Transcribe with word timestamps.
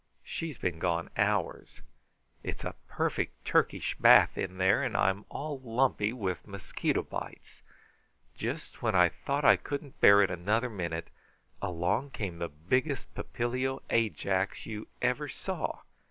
She's 0.23 0.57
been 0.57 0.79
gone 0.79 1.11
hours. 1.15 1.83
It's 2.41 2.63
a 2.63 2.73
perfect 2.87 3.45
Turkish 3.45 3.95
bath 3.99 4.35
in 4.35 4.57
there, 4.57 4.81
and 4.81 4.97
I'm 4.97 5.25
all 5.29 5.59
lumpy 5.59 6.11
with 6.11 6.47
mosquito 6.47 7.03
bites. 7.03 7.61
Just 8.35 8.81
when 8.81 8.95
I 8.95 9.09
thought 9.09 9.41
that 9.43 9.49
I 9.51 9.57
couldn't 9.57 10.01
bear 10.01 10.23
it 10.23 10.31
another 10.31 10.71
minute, 10.71 11.11
along 11.61 12.09
came 12.09 12.39
the 12.39 12.49
biggest 12.49 13.13
Papilio 13.13 13.83
Ajax 13.91 14.65
you 14.65 14.87
ever 15.03 15.29
saw. 15.29 15.81